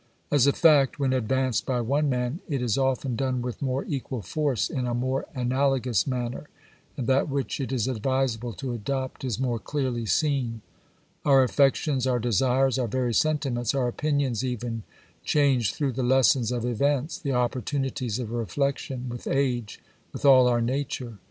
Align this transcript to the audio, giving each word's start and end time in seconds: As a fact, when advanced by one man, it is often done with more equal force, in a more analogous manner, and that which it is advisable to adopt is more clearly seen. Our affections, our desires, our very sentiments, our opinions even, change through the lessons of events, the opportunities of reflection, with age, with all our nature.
As 0.31 0.47
a 0.47 0.51
fact, 0.51 0.97
when 0.97 1.13
advanced 1.13 1.63
by 1.67 1.79
one 1.79 2.09
man, 2.09 2.39
it 2.49 2.59
is 2.59 2.75
often 2.75 3.15
done 3.15 3.39
with 3.43 3.61
more 3.61 3.85
equal 3.85 4.23
force, 4.23 4.67
in 4.67 4.87
a 4.87 4.95
more 4.95 5.27
analogous 5.35 6.07
manner, 6.07 6.49
and 6.97 7.05
that 7.05 7.29
which 7.29 7.59
it 7.59 7.71
is 7.71 7.87
advisable 7.87 8.53
to 8.53 8.73
adopt 8.73 9.23
is 9.23 9.39
more 9.39 9.59
clearly 9.59 10.07
seen. 10.07 10.61
Our 11.23 11.43
affections, 11.43 12.07
our 12.07 12.17
desires, 12.17 12.79
our 12.79 12.87
very 12.87 13.13
sentiments, 13.13 13.75
our 13.75 13.87
opinions 13.87 14.43
even, 14.43 14.81
change 15.23 15.71
through 15.71 15.91
the 15.91 16.01
lessons 16.01 16.51
of 16.51 16.65
events, 16.65 17.19
the 17.19 17.33
opportunities 17.33 18.17
of 18.17 18.31
reflection, 18.31 19.07
with 19.07 19.27
age, 19.27 19.79
with 20.13 20.25
all 20.25 20.47
our 20.47 20.61
nature. 20.61 21.19